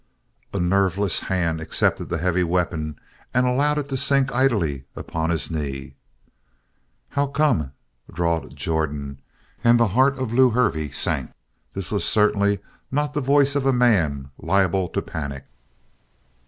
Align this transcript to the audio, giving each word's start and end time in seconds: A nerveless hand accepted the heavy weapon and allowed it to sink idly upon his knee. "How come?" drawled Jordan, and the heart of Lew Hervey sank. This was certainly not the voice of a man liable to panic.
A 0.51 0.59
nerveless 0.59 1.19
hand 1.29 1.61
accepted 1.61 2.09
the 2.09 2.17
heavy 2.17 2.43
weapon 2.43 2.99
and 3.35 3.45
allowed 3.45 3.77
it 3.77 3.87
to 3.89 3.97
sink 3.97 4.33
idly 4.33 4.85
upon 4.95 5.29
his 5.29 5.51
knee. 5.51 5.93
"How 7.09 7.27
come?" 7.27 7.73
drawled 8.11 8.55
Jordan, 8.55 9.21
and 9.63 9.79
the 9.79 9.89
heart 9.93 10.17
of 10.17 10.33
Lew 10.33 10.49
Hervey 10.49 10.89
sank. 10.89 11.29
This 11.75 11.91
was 11.91 12.03
certainly 12.03 12.57
not 12.91 13.13
the 13.13 13.21
voice 13.21 13.55
of 13.55 13.67
a 13.67 13.71
man 13.71 14.31
liable 14.39 14.89
to 14.89 15.03
panic. 15.03 15.45